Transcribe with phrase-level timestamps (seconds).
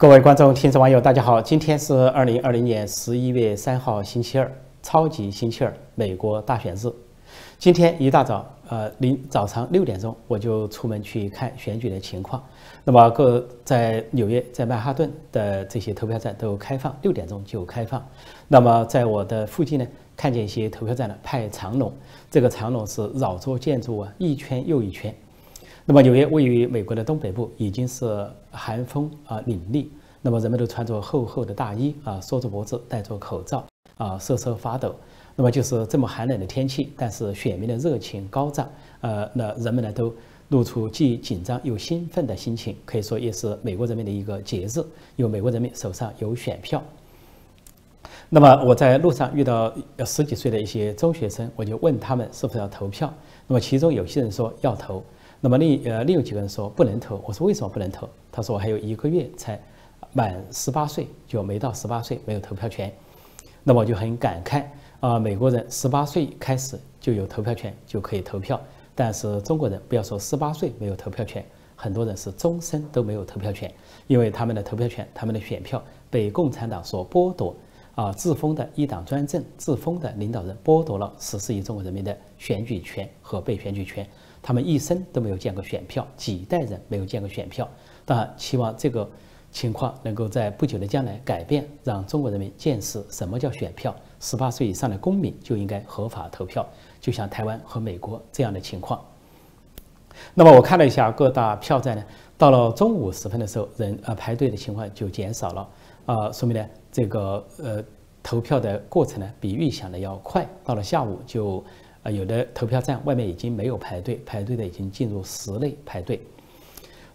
[0.00, 1.42] 各位观众、听众、网友，大家好！
[1.42, 4.50] 今天是二零二零年十一月三号，星期二，
[4.82, 6.90] 超级星期二，美国大选日。
[7.58, 12.42] 今天一大早，呃，临早上六点钟，我就出门去看选举的情况。
[12.82, 18.02] 那么，各在纽约、在曼哈顿的这些投票站都开放，六点钟就开放。
[18.48, 19.86] 那么，在我的附近呢，
[20.16, 21.92] 看见一些投票站呢排长龙，
[22.30, 25.14] 这个长龙是绕着建筑啊，一圈又一圈。
[25.86, 29.86] 那么，纽约位于美国的东北部，已经是寒风啊凛冽。
[30.22, 33.64] 那么，人们都穿着厚厚的大衣啊，缩着脖子，戴着口罩
[33.96, 34.94] 啊，瑟瑟发抖。
[35.34, 38.68] 那么，就是这么寒冷的天气，但是选民的热情高涨。
[39.00, 40.12] 呃，那人们呢都
[40.48, 44.84] 露出既紧张又兴奋的心情，可以说也是美国人民的一个节日，
[45.16, 46.82] 因为美国人民手上有选票。
[48.28, 49.72] 那么，我在路上遇到
[50.04, 53.10] 十几岁的一些中学生，我就问他们是否要投票。
[53.46, 55.02] 那么，其中有些人说要投。
[55.40, 58.06] 那么另呃另有几个人说不能投，我说为什么不能投？
[58.30, 59.58] 他说我还有一个月才
[60.12, 62.92] 满十八岁，就没到十八岁没有投票权。
[63.62, 64.64] 那么我就很感慨
[65.00, 68.60] 啊，美国人十八岁开始就有投票权就可以投票，
[68.94, 71.44] 但是中国人不要说十八岁没有投票权，
[71.76, 73.72] 很多人是终身都没有投票权，
[74.06, 77.54] 因为他们的投票权、他们的选票被共产党所剥夺
[77.94, 84.06] 啊，自封的一党专政、自封的领导人剥夺了十四亿中国人民的选举权和被选举权。
[84.42, 87.68] 他们一生都没有见过选票，几代人没有见过选票。
[88.06, 89.08] 当然，期望这个
[89.50, 93.94] 情况能够在不久的将来改变，让中国人民见识什么叫选票。
[94.20, 96.66] 十八岁以上的公民就应该合法投票，
[97.00, 99.00] 就像台湾和美国这样的情况。
[100.34, 102.04] 那么我看了一下各大票站呢，
[102.36, 105.68] 到了中午时分的时候，人呃排队的情况就减少了，
[106.06, 107.84] 啊，说明呢这个呃
[108.22, 110.48] 投票的过程呢比预想的要快。
[110.64, 111.64] 到了下午就。
[112.02, 116.18] 啊，有的投票站外面已经没有排队，排队的已经进入室内排队。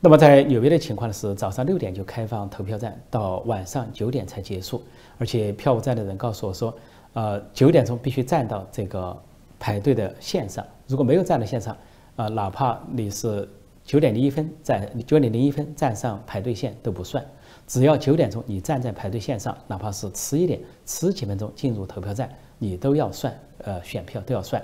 [0.05, 4.83] 那么在纽约的情况呢是早上六点就开放投票站，到晚上九点才结束。
[5.17, 6.71] 而且票务站的人告诉我说，
[7.13, 9.19] 呃，九点钟必须站到这个
[9.57, 11.75] 排队的线上，如果没有站到线上，
[12.17, 13.49] 啊，哪怕你是
[13.83, 17.25] 九点零一分站九点零一分站上排队线都不算，
[17.65, 22.29] 只要九点钟你站在排队线上，哪怕是迟一点，迟几分钟进入投票站，
[22.59, 24.63] 你都要算，呃，选票都要算。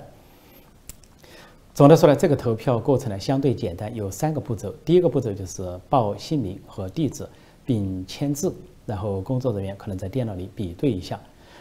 [1.74, 4.70] 总的说呢，这个投票过程呢相对简单，有三个步骤。
[4.84, 7.26] 第一个步骤就是报姓名和地址，
[7.64, 11.18] 并签字，然后工作人员可能在电脑里比对一下。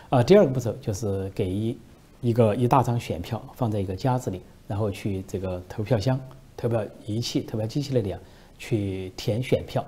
[0.10, 1.78] 啊，第二个步骤就是给一
[2.20, 6.20] 一个一大张选票放在一个夹子里，然后去这个投票箱、
[6.58, 8.20] 投票仪器、投票机器那里啊
[8.58, 9.86] 去填选票。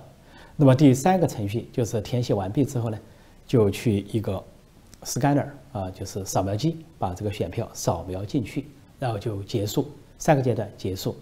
[0.56, 2.98] 那么第三个程序就是填写完毕之后呢，
[3.46, 4.42] 就去一个
[5.04, 8.68] scanner 啊，就是扫描机，把这个选票扫描进去，
[9.00, 9.86] 然后就结束。
[10.24, 11.14] 三个阶段结束。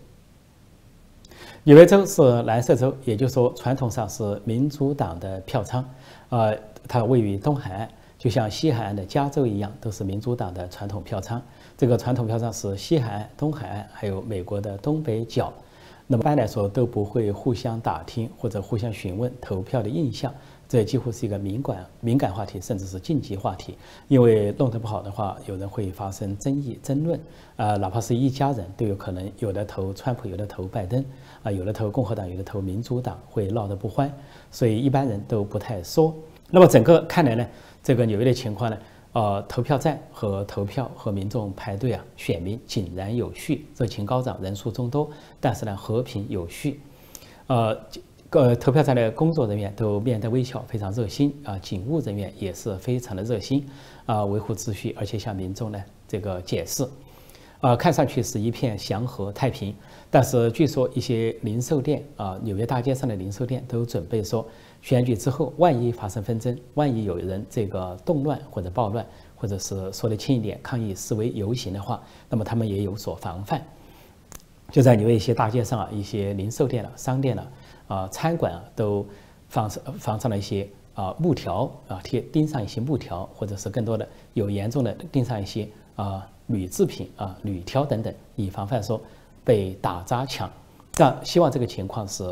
[1.63, 5.83] 纽约州是蓝色州，也就是说，传统上是民主党的票仓。
[6.29, 6.55] 呃，
[6.87, 7.89] 它位于东海岸，
[8.19, 11.41] 就像西海岸的加州一样，都是民主党的传统票仓。
[11.75, 15.51] 这个传统票仓是西海岸、东海岸，还有美国的东北角。
[16.05, 20.31] 那么，一般来说都不会互相打听或者互相询问投票的印象。
[20.71, 23.77] 这几乎是一个敏感敏感话题，甚至是禁忌话题，
[24.07, 27.19] 因为弄得不好的话，有人会发生争议争论，
[27.57, 31.03] 啊，哪怕是一家人都有可能，有的投川普，有的投拜登，
[31.43, 34.09] 啊，有的投共和党，有的投民主党，会闹得不欢，
[34.49, 36.15] 所以一般人都不太说。
[36.49, 37.45] 那么整个看来呢，
[37.83, 38.77] 这个纽约的情况呢，
[39.11, 45.11] 呃，投票站和投票和民众排队啊，选民井然有序，热情高涨，人数众多，
[45.41, 46.79] 但是呢，和平有序，
[47.47, 47.77] 呃。
[48.31, 51.59] 各投票站的工作人员都面带微笑，非常热心啊！
[51.59, 53.67] 警务人员也是非常的热心
[54.05, 56.87] 啊，维护秩序，而且向民众呢这个解释，
[57.59, 59.75] 啊，看上去是一片祥和太平。
[60.09, 64.47] 但是据说一些零售店啊，纽约大街上的零售店都准备说，
[64.81, 69.05] 选举之后万一发生纷争，万一有人这个动乱或者暴乱，
[69.35, 73.61] 或者是说的轻一点抗议示威游行的话，那么他们也有所防范。
[74.71, 77.45] 就在纽约一些大街上啊，一些零售店了、商店了。
[77.91, 79.05] 啊，餐馆啊都
[79.49, 85.67] 放上放上了一些啊木条啊贴钉上一些木条，或者是更多的有严重的钉上一些
[85.97, 89.01] 啊铝制品啊铝条等等，以防范说
[89.43, 90.49] 被打砸抢。
[90.93, 92.23] 但希望这个情况是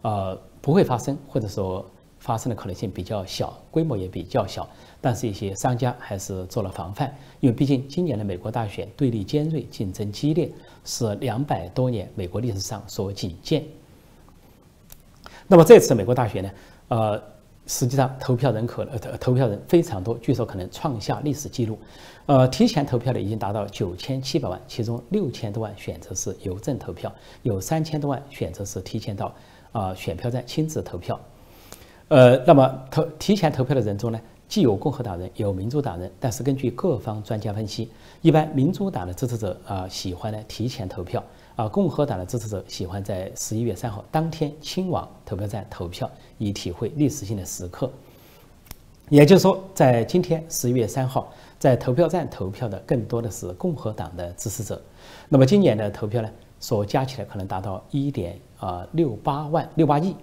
[0.00, 1.84] 呃不会发生，或者说
[2.18, 4.66] 发生的可能性比较小，规模也比较小。
[5.02, 10.50] 但是，一些商家还是做了防范，因为毕竟今年的美国大选对立尖锐，竞争激烈，
[10.82, 13.62] 是两百多年美国历史上所仅见。
[15.46, 16.50] 那么这次美国大选呢，
[16.88, 17.22] 呃，
[17.66, 21.78] 实际上投票人口呃投票人非常多，据说可能创下历史记录。
[22.26, 27.12] 呃，提前投票的已经达到九千七百万，其中六千多万选择是邮政投票，
[27.42, 29.34] 有三千多万选择是提前到
[29.72, 31.20] 啊选票站亲自投票。
[32.08, 34.18] 呃，那么投提前投票的人中呢，
[34.48, 37.90] 既有共和党人，有民主党人，但是根据各方专家分析，
[38.22, 41.22] 一般民主党的支持者啊喜欢呢提前投票，
[41.56, 47.90] 啊，共和党的支持者喜欢在十一月三号当天亲往投票站投票，以体会历史性的时刻。
[49.08, 54.80] 也就是说，在今天十一月三号，在投票站投票的更多的是共和党的支持者。
[55.28, 60.14] 那么今年的投票呢，所加起来可能达到一点啊六八万六八亿。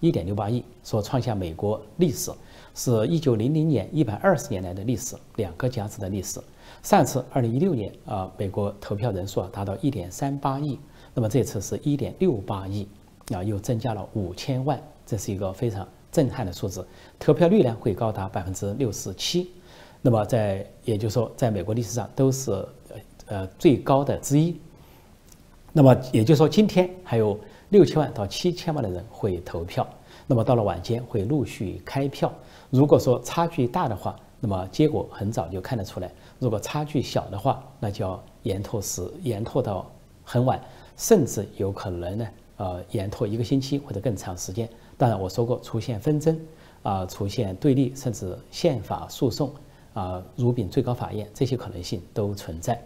[0.00, 2.30] 一点六八亿，所创下美国历史，
[2.74, 6.38] 是一九零零年一百二十年来的历史，两个加持的历史。
[6.82, 10.78] 上次二零一六年啊，美国投票人数啊达到一点三八亿，
[11.14, 12.88] 那么这次是一点六八亿，
[13.34, 16.86] 啊又增加了五千万，这是一个非常震撼的数字。
[17.18, 19.50] 投票率呢会高达百分之六十七，
[20.02, 22.68] 那么在也就是说，在美国历史上都是呃
[23.26, 24.58] 呃最高的之一。
[25.72, 27.38] 那么也就是说，今天还有。
[27.70, 29.84] 六千万到七千万的人会投票，
[30.28, 32.32] 那么到了晚间会陆续开票。
[32.70, 39.90] 如果说差距大的话，那么结果很早就看得出来；如果差距小的话，那就要延拖时延拖到
[40.24, 40.60] 很晚，
[40.96, 42.28] 甚至有可能呢，
[42.58, 44.68] 呃，延拖一个星期或者更长时间。
[44.98, 46.38] 当然，我说过出现纷争
[46.82, 49.50] 啊，出现对立，甚至宪法诉讼
[49.94, 52.80] 啊，如禀最高法院，这些可能性都存在。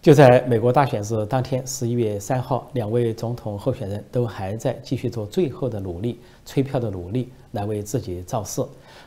[0.00, 8.62] 就在美国大选日当天，十一月三号，两位总统候选人都还在继续做最后的努力，催票的努力，来为自己造势。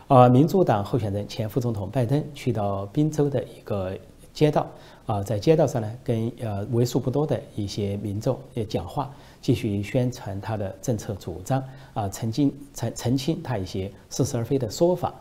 [0.09, 3.97] 啊，民主党候选人前副总统拜登去到宾州的一个
[4.33, 4.67] 街道，
[5.05, 9.09] 啊，在街道上呢，跟呃为数不多的一些民众也讲话，
[9.41, 15.13] 继续宣传他的政策主张，啊，澄清澄澄清他一些似是而非的说法。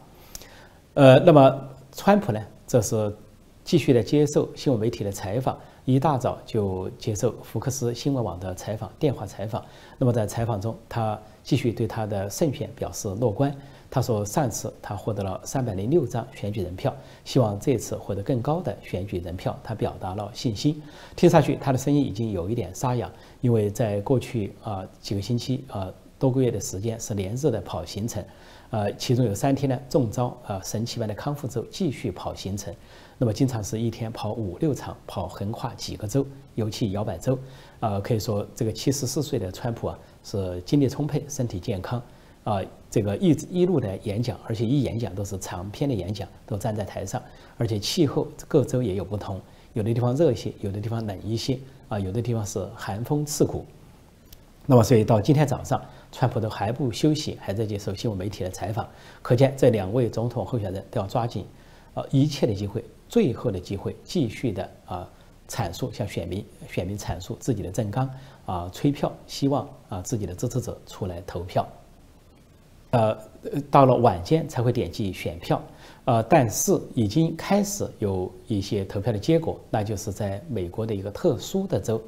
[0.94, 1.60] 呃，那么
[1.92, 3.14] 川普呢，这是。
[3.70, 9.64] 继续的接受新闻媒体的采访，一大早就接受福克斯新闻网的采访，电话采访。
[9.96, 13.56] 那么在采访中，他继续对他的胜选表示乐观。
[13.88, 16.92] 他说，上次他获得了三百零六张选举人票，
[17.24, 19.56] 希望这次获得更高的选举人票。
[19.62, 20.82] 他表达了信心。
[21.14, 23.08] 听上去，他的声音已经有一点沙哑，
[23.40, 25.88] 因为在过去啊几个星期啊
[26.18, 28.24] 多个月的时间是连日的跑行程，
[28.70, 32.74] 呃，其中有三天呢中招啊神奇般的康复之后继续跑行程。
[33.22, 37.38] 那么经常是一天跑五六场，跑横跨几个州，尤其摇摆州，
[37.78, 42.02] 啊，可以说这个七十四岁的川普啊是精力充沛、身体健康，
[42.44, 47.22] 啊，这个一一路的演讲，而且一演讲都是长篇的演讲，都站在台上，
[47.58, 49.38] 而且气候各州也有不同，
[49.74, 51.58] 有的地方热一些，有的地方冷一些，
[51.90, 53.66] 啊，有的地方是寒风刺骨。
[54.64, 55.78] 那么所以到今天早上，
[56.10, 58.88] 川普都还不休息，还在接受新闻媒体的采访，
[59.20, 61.44] 可见这两位总统候选人都要抓紧，
[61.92, 62.82] 呃，一切的机会。
[63.10, 65.10] 最后的机会，继续的啊
[65.48, 68.08] 阐述向选民选民阐述自己的政纲
[68.46, 71.66] 啊催票，希望啊自己的支持者出来投票。
[72.92, 73.16] 呃，
[73.68, 75.60] 到了晚间才会点击选票，
[76.04, 82.00] 呃，但是已经开始有一些投票的结果，那就是在美国的一个特殊的州，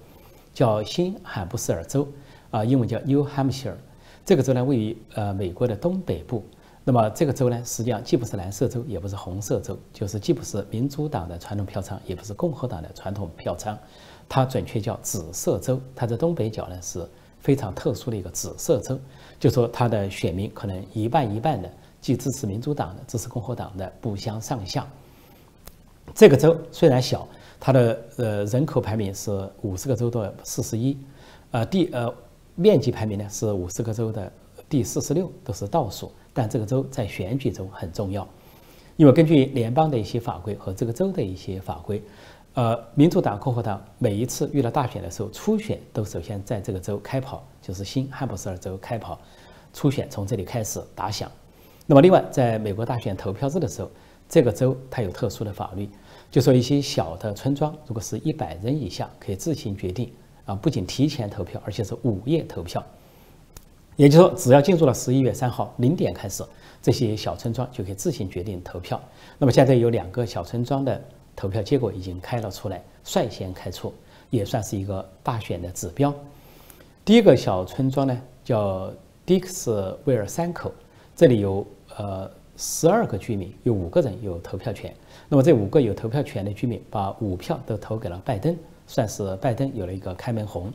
[0.54, 2.06] 叫新罕布什尔州，
[2.52, 3.75] 啊，英文叫 New Hampshire，
[4.25, 6.44] 这个州呢位于呃美国的东北部。
[6.84, 13.79] 那么这个州呢，实际上既不是蓝色州，也不是红色州，就是既不是民主党的传统票仓，也不是共和党的传统票仓，
[14.29, 15.81] 它准确叫紫色州。
[15.94, 18.99] 它在东北角呢是非常特殊的一个紫色州，
[19.38, 24.85] 就说它的选民可能一半一半的，既支持民主党的，支持共和党的，不相上下。
[26.16, 27.28] 这个州虽然小，
[27.61, 30.99] 它的呃人口排名是五十个州的四十一，
[31.52, 32.12] 呃第呃
[32.57, 34.33] 面积排名呢是五十个州的
[34.68, 36.11] 第四十六，都是倒数。
[36.35, 38.27] 但这个州在选举中很重要，
[38.97, 42.03] 因为根据联邦的一些法规和这个州的一些法规，
[42.55, 49.19] 呃，民主党、共和党每一次遇到大选的时候，初选都首先在这个州开跑，就是新罕布什尔州开跑，
[49.73, 51.31] 初选从这里开始打响。
[51.87, 53.91] 那么，另外，在美国大选投票日的时候，
[54.29, 55.89] 这个州它有特殊的法律，
[56.31, 60.12] 就说一些小的村庄，如果是一百人以下，可以自行决定
[60.45, 62.83] 啊，不仅提前投票，而且是午夜投票。
[63.96, 66.42] 也就是说，只要进入了十一月三号零点开始，
[66.80, 69.00] 这些小村庄就可以自行决定投票。
[69.38, 71.00] 那么现在有两个小村庄的
[71.37, 73.92] 投票结果已经开了出来，率先开出，
[74.30, 76.12] 也算是一个大选的指标。
[77.04, 78.92] 第一个小村庄呢叫
[79.26, 80.72] 迪克斯威尔山口，
[81.14, 84.94] 这里有呃十二个居民，有五个人有投票权。
[85.28, 88.56] 那么这五个有投票权的居民把五票都投给了拜登，
[88.87, 90.72] 算是拜登有了一个开门红。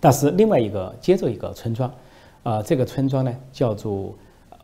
[0.00, 1.92] 但是另外一个接着一个村庄，
[2.42, 4.14] 啊，这个村庄呢叫做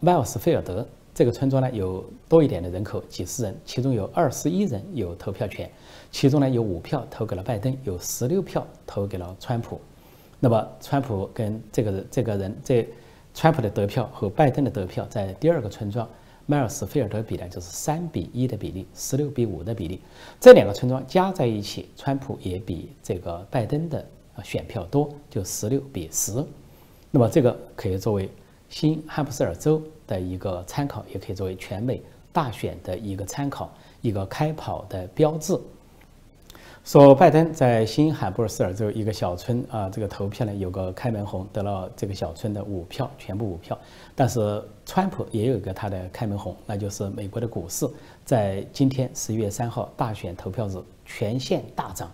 [0.00, 0.86] 迈尔斯菲尔德。
[1.14, 5.70] 这个村庄呢有多一点的人口，几十人，其中有二十一人有投票权，
[6.10, 9.80] 其中呢有五票投给了拜登，有十六票投给了川普。
[10.38, 12.86] 那么川普跟这个这个人这
[13.32, 16.06] 川普的得票和拜登的得票在第二个村庄
[16.44, 20.00] 迈尔斯菲尔德比呢，就是三比一的比例，十六比五的比例。
[20.38, 24.04] 这两个村庄加在一起，川普也比这个拜登的
[24.42, 26.44] 选票多，就十六比十。
[27.10, 28.30] 那么这个可以作为
[28.68, 32.02] 新罕布什尔州的一个参考，也可以作为全美
[32.32, 35.58] 大选的一个参考，一个开跑的标志。
[36.84, 43.76] 说拜登在新罕布什尔州一个小村啊，这个投票呢有个开门红，得了这个小村的五票，全部五票。
[44.14, 47.88] 但是川普也有一个他的开门红，那就是美国的股市
[48.24, 52.08] 在今天十一月三号大选投票日全线大涨，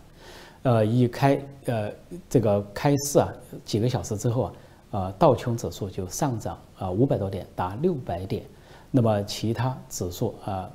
[0.63, 1.91] 呃，一开呃
[2.29, 3.33] 这个开市啊
[3.65, 4.53] 几个小时之后啊，
[4.91, 8.45] 呃道琼指数就上涨啊五百多点，达六百点。
[8.91, 10.71] 那么其他指数啊。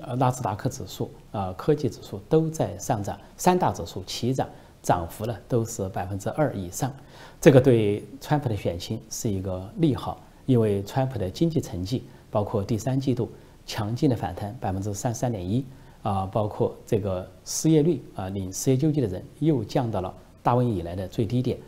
[0.00, 4.48] 呃，纳斯达克指数啊，科技指数都在上涨，三大指数齐涨，
[4.82, 6.92] 涨幅呢都是百分之二以上。
[7.40, 12.02] 这个对川普的选情是一个利好，因为川普的经济成绩，
[12.32, 13.30] 包括第三季度
[13.64, 15.64] 强劲的反弹百分之三三点一
[16.06, 21.58] 啊，包括这个失业率啊，领失业救济的人又降到了大瘟疫以来的最低点，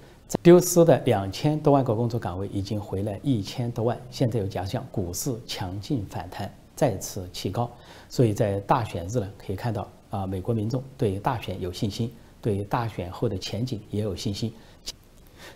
[0.45, 6.49] 丢失的两千多万个工作岗位已经回来一千多万，现在又加上股市强劲反弹。
[6.77, 7.69] 再次提高，
[8.09, 12.09] 所以在大选日呢，可以看到啊，美国民众对大选有信心，
[12.41, 14.53] 对大选后的前景也有信心，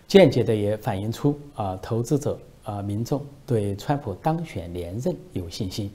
[0.05, 5.89] 间接的也反映出啊，投资者啊，民众对川普当选连任有信心。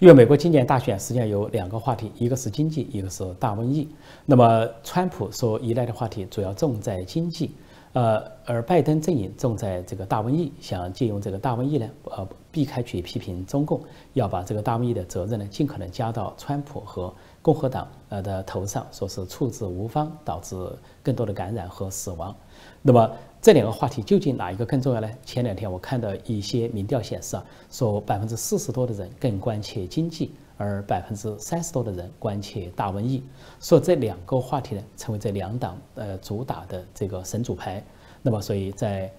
[0.00, 3.86] 因为美国今年大选实际上有两个话题，一个是经济，一个是大瘟疫。
[4.24, 7.54] 那么川普所依赖的话题主要重在经济。
[7.92, 13.78] 呃，而拜登阵营重在这个大瘟疫，想借用这个大瘟疫呢，呃，避开去批评中共，
[14.14, 20.56] 要把这个大瘟疫的责任呢，尽可能加到川普和共和党呃的头上，说是处置无方，导致
[21.02, 22.34] 更多的感染和死亡。
[22.80, 23.10] 那么
[23.42, 25.10] 这两个话题究竟哪一个更重要呢？
[25.24, 30.32] 前两天我看到一些民调显示啊，说百分之四十多的人更关切经济。
[30.62, 33.24] 而百分之三十多的人关切大瘟疫，
[33.62, 37.82] 说这两个话题呢，成为这两党呃主打的这个神主牌。
[38.20, 39.10] 那么，所以在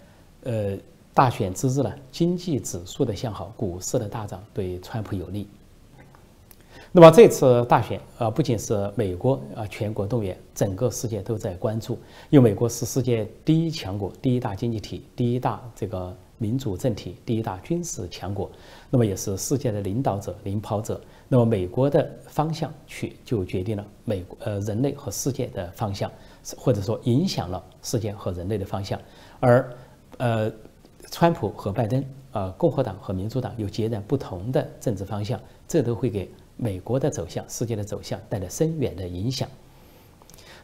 [0.44, 0.78] 呃
[1.16, 5.48] 大选之日呢，经济指数的向好，股市的大涨对川普有利。
[6.94, 11.98] 那么这次大选啊，不仅是美国啊全国动员，整个世界都在关注，
[12.30, 18.52] 因为美国是世界第一强国、第一大经济体、第一大这个民主政体、第一大军事强国，
[18.90, 21.00] 那么也是世界的领导者、领跑者。
[21.30, 26.12] 那么美国的方向去就决定了美国呃人类和世界的方向，
[26.58, 29.00] 或者说影响了世界和人类的方向，
[29.40, 29.74] 而
[30.18, 30.52] 呃，
[31.10, 36.30] 川普和拜登啊，共和党和民主党有截然不同的政治方向，这都会给
[36.64, 39.50] 美国的走向、世界的走向带来深远的影响。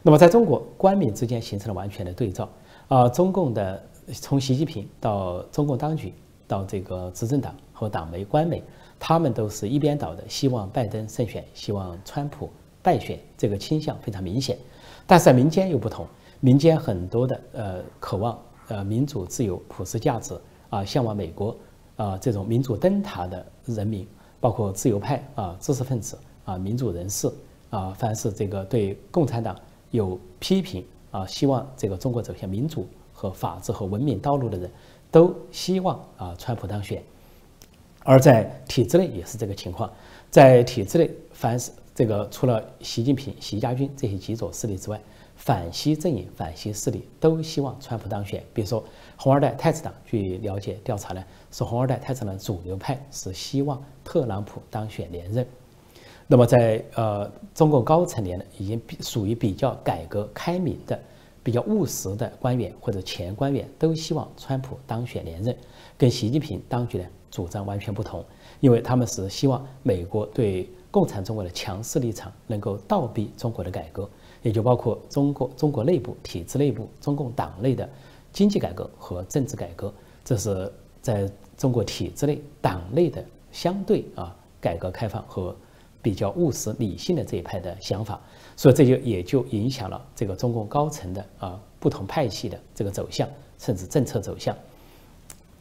[0.00, 2.48] 那么在中国官民之间形成了完全的对照
[2.86, 6.14] 啊，中共的从习近平到中共当局
[6.46, 8.62] 到这个执政党和党媒官媒。
[9.00, 12.50] 他们都是一边倒的，希望拜登胜选，希望川普
[12.82, 14.58] 败选，这个倾向非常明显。
[15.06, 16.04] 但是在民间又不同，
[16.40, 18.36] 民间很多的呃渴望
[18.66, 20.36] 呃民主自由、普世价值
[20.68, 21.56] 啊，向往美国
[21.94, 24.04] 啊这种民主灯塔的人民，
[24.40, 27.30] 包括自由派啊、知识分子啊、民主人士
[27.70, 29.56] 啊，凡是这个对共产党
[29.90, 34.70] 有批评啊，希望这个中国走向民主和法治和文明道路的人，
[35.10, 37.02] 都希望啊川普当选。
[38.04, 39.92] 而在体制内也是这个情况，
[40.30, 44.98] 在体制内，凡是这个除了习近平、习家军这些极左势力之外，
[45.38, 48.44] 反西阵营、反西势力都希望川普当选。
[48.52, 48.84] 比如说，
[49.16, 55.46] 红二代太子党，据了解调查呢，是红二代太子党主流派是希望特朗普当选连任。
[56.26, 61.00] 那么在呃中共高层里呢，已经属于比较改革开明的、
[61.42, 65.56] 比较务实的官员或者前官员，都希望川普当选连任，
[65.96, 67.04] 跟习近平当局呢。
[67.30, 68.24] 主张完全不同，
[68.58, 74.08] 因为他们是希望美国对共产中国的强势立场能够倒逼中国的改革，
[74.48, 77.86] 也就包括中国中国内部体制内部中共党内的
[78.32, 79.92] 经济改革和政治改革，
[80.24, 85.54] 这是在中国体制内党内的相对啊改革开放和
[86.00, 88.18] 比较务实理性的这一派的想法，
[88.56, 93.28] 所以这就也就影响了这个中共高层的啊不同派系的这个走向，
[93.58, 94.56] 甚至政策走向。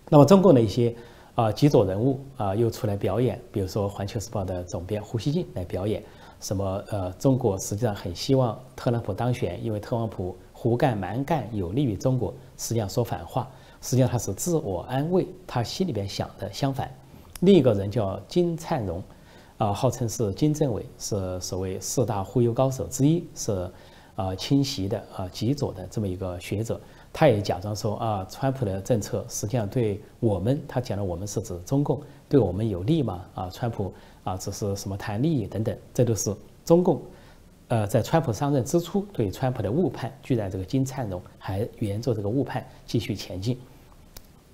[0.08, 0.96] 那么中共的一些。
[1.38, 6.02] 啊，极左人物啊，又出来表演，比如说《环球时报》的总编胡锡进来表演，
[6.40, 13.50] 什么呃，中国实际上很希望特朗普当选，因为特朗普胡干蛮干有利于中国，实际上说反话，
[13.82, 16.92] 实际上他是自我安慰，他心里边想的相反。
[17.42, 19.02] 另一个人叫金灿荣，
[19.58, 23.70] 啊，号称是金政委，是所谓四大忽悠高手之一，是
[24.16, 26.80] 啊，清习的啊极左的这么一个学者，
[27.12, 32.00] 他也假装说啊，川普的政策实际上对我们，他讲的我们是指中共，
[32.30, 33.26] 对我们有利吗？
[33.34, 33.92] 啊，川普
[34.24, 37.02] 啊，只是什么谈利益等等，这都是中共，
[37.70, 43.58] 呃，在川普上任之初对川普的误判，居然这个金灿荣还沿着这个误判继续前进，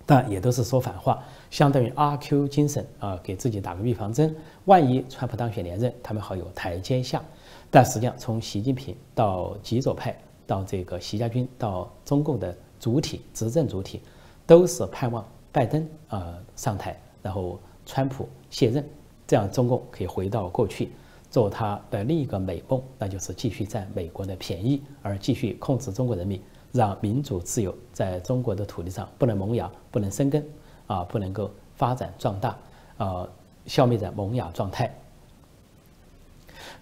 [0.06, 4.34] 但也都是说反话，相当于阿 Q 精神啊，给自己打个预防针，
[4.66, 7.22] 万一川普当选连任，他们好有台阶下。
[7.70, 10.16] 但实际上，从习近平到极左派，
[10.54, 14.00] 到这个习家军，到中共的主体执政主体，
[14.46, 18.88] 都是盼望拜登呃上台，然后川普卸任，
[19.26, 20.92] 这样中共可以回到过去，
[21.32, 26.40] 做他的另一个美梦，那就是继续占美国的便宜，而继续控制中国人民，
[26.72, 30.46] 让民主自由在中国的土地上不能萌芽，不能生根，
[30.86, 32.56] 啊，不能够发展壮大，
[32.98, 33.28] 呃，
[33.66, 34.94] 消灭在萌芽状态。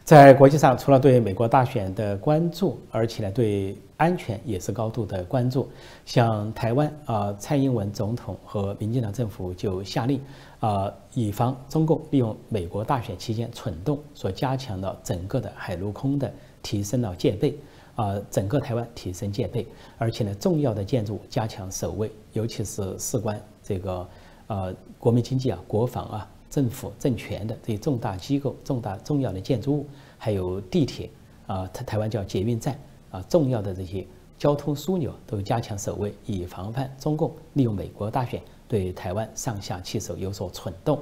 [0.04, 5.70] 在国际上，除了对美国大选的关注，而且呢，对安全也是高度的关注。
[6.06, 10.20] 像台湾啊，蔡英文总统和民进党政府就下令
[10.60, 17.56] 啊，以防中共利用美国大选期间蠢动，所加强了整个的海陆空的提升了戒备
[17.96, 19.66] 啊，整个台湾提升戒备，
[19.98, 24.10] 而且呢，重要的建筑加强守卫，尤其是事关这个
[24.48, 26.31] 呃国民经济啊、国防啊。
[26.52, 31.10] 政府政权的这些重大机构、重大重要的建筑物，还有地铁
[31.48, 32.78] 啊，台台湾叫捷运站
[33.10, 34.06] 啊，重要的这些
[34.38, 41.00] 交通枢纽都加强守卫，以防范中共利用美国大选对台湾上下其手有所蠢动。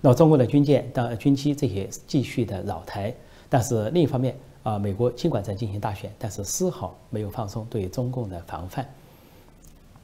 [0.00, 3.14] 那中国的军舰、的军机这些继续的扰台，
[3.48, 8.84] 但是另一方面啊，美国尽管在进行大选，但是丝毫没有放松对中共的防范。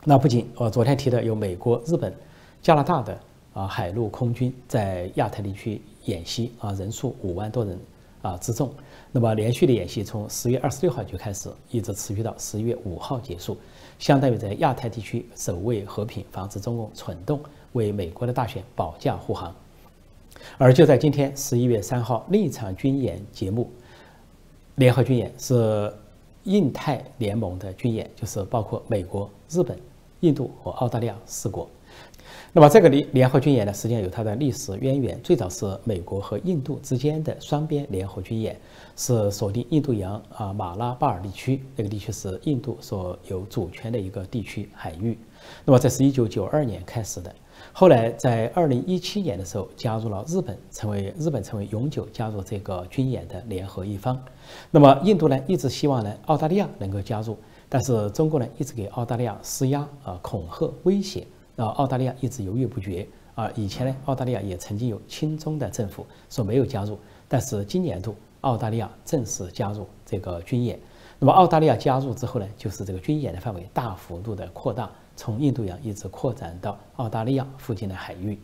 [0.05, 2.15] 那不仅我昨天提的有美国、日本、
[2.63, 3.19] 加拿大的。
[3.59, 7.77] 啊，海陆空军在亚太地区演习啊，人数五万多人
[8.23, 8.73] 啊之众。
[9.11, 13.59] 那么连续的演习从十月二十六号就开始，一直持续到十一月五号结束，
[13.99, 17.41] 相当于在亚太地区守卫和平，防止中共蠢动，
[17.73, 19.53] 为美国的大选保驾护航。
[20.57, 23.69] 而就在今天十一月三号，另一场军演节目，
[24.77, 25.93] 联合军演是
[26.45, 29.77] 印太联盟的军演，就是包括美国、日本、
[30.21, 31.69] 印度和澳大利亚四国。
[32.53, 35.21] 那么这个联联合军演呢，实际上有它的历史渊源。
[35.23, 38.59] 最早是美国和印度之间的双边联合军演，
[38.97, 45.19] 是锁定印度洋啊马拉巴尔地区，那个地区是印度所有主权的一个地区海域。
[45.65, 47.33] 那么这是一九九二年开始的，
[47.73, 54.19] 后来在二零一七年的时候加入了日本，成为日本成为永久加入这个军演的联合一方。
[54.71, 57.37] 那么印度呢，一直希望呢澳大利亚能够加入，
[57.69, 61.27] 但是中国呢一直给澳大利亚施压啊恐吓威胁。
[61.59, 63.51] 啊，澳大利亚一直犹豫不决啊。
[63.57, 70.79] 以前呢，澳大利亚也曾经有亲中的政府说没有加入，但是今年度澳大利亚正式加入这个军演。
[71.19, 78.39] 那么澳大利亚加入之后呢，就是这个军演的范围大幅度的扩大，从印度洋一直扩展到澳大利亚附近的海域。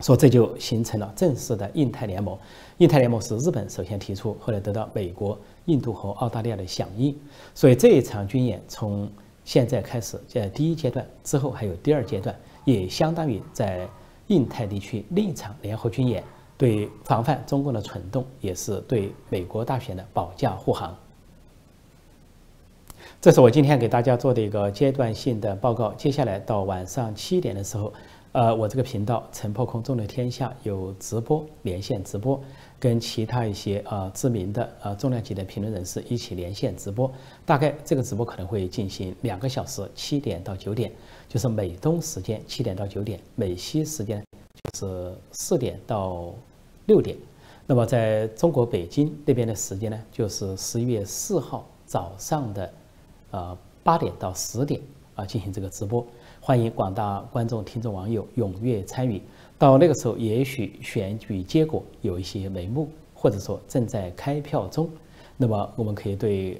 [0.00, 2.38] 说这就形成了正式的印太联盟。
[2.76, 7.14] 印太联盟是日本首先提出，后来得到美国、印度和澳大利亚的响应。
[7.52, 9.10] 所以这一场军演从
[9.48, 13.88] 现在开始，在第一阶段之后还有第二阶段，也相当于在
[14.26, 16.22] 印太地区另一场联合军演，
[16.58, 20.94] 对防范中共的蠢动，也是对美国大选的保驾护航。
[23.22, 25.94] 这是我今天给大家做的一个阶段性的报告。
[25.94, 27.90] 接下来到晚上七点的时候。
[28.32, 32.38] 呃，我这个频道“陈破空纵论天下”有直播连线直播，
[32.78, 37.10] 跟其他一些呃知名的呃重量级的评论人士一起连线直播。
[37.46, 40.92] 大概这个直播可能会进行两个小时，七点到九点，
[41.26, 44.22] 就是美东时间七点到九点，美西时间
[44.74, 46.34] 就是四点到
[46.84, 47.16] 六点。
[47.66, 52.72] 那么在中国北京那边的时间呢，就是十一月四号早上的
[53.30, 54.80] 呃八点到十点
[55.14, 56.06] 啊进行这个直播。
[56.48, 59.20] 欢迎广大观众、听众、网友踊跃参与。
[59.58, 64.88] 到那个时候，也许选举结果有一些眉目，或者说正在开票中，
[65.36, 66.58] 那么我们可以对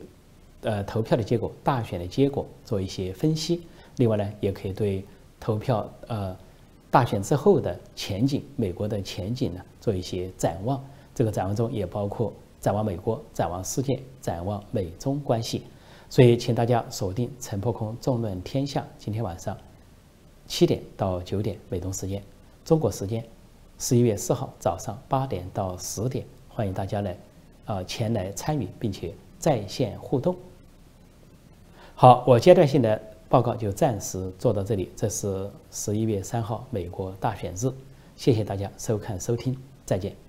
[0.61, 3.63] 呃投票的结果、大选的结果做一些分析。
[3.97, 5.03] 另外呢，也可以对
[5.41, 6.37] 投票呃
[6.91, 10.85] 大选之后的前景、美国的前景呢做一些展望。
[11.15, 15.63] 这个展望中也包括展望美国、展望世界、展望美中关系。
[16.11, 19.57] 所以，请大家锁定陈破空纵论天下，今天晚上。
[20.49, 22.21] 七点到九点美东时间，
[22.65, 23.25] 中国时间
[23.79, 27.17] 十一月四号早上八点到十点，欢迎大家来，
[27.67, 30.35] 啊前来参与并且在线互动。
[31.95, 34.91] 好，我阶段性的报告就暂时做到这里。
[34.97, 37.71] 这是十一月三号美国大选日，
[38.17, 40.28] 谢谢大家收看收听，再见。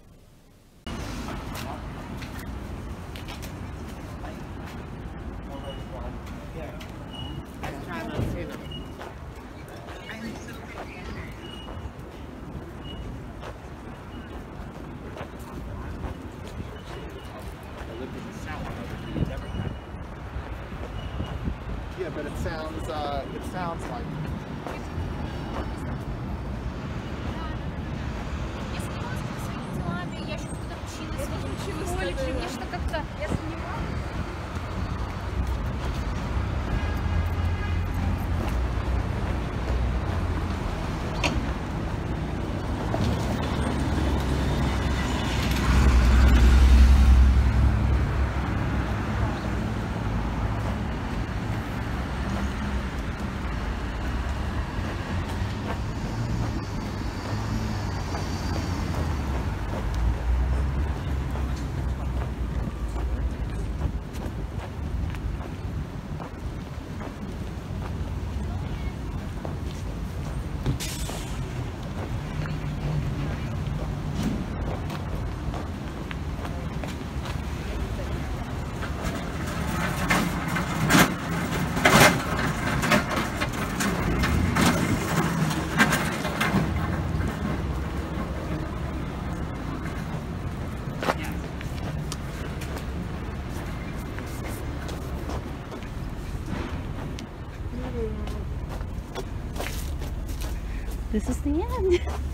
[101.19, 101.99] This is the end.